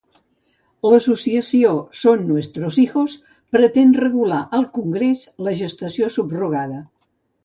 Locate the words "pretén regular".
3.57-4.39